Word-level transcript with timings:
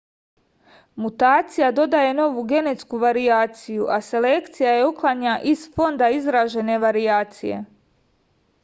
mutacija 1.03 1.67
dodaje 1.79 2.15
novu 2.19 2.45
genetsku 2.53 3.01
varijaciju 3.03 3.91
a 3.97 4.01
selekcija 4.09 4.73
je 4.79 4.89
uklanja 4.89 5.37
iz 5.55 5.69
fonda 5.77 6.11
izražene 6.19 6.83
varijacije 6.89 7.63